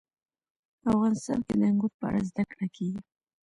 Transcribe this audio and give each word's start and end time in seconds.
افغانستان 0.91 1.39
کې 1.47 1.53
د 1.59 1.61
انګور 1.69 1.91
په 1.99 2.03
اړه 2.09 2.19
زده 2.29 2.43
کړه 2.51 2.67
کېږي. 2.75 3.01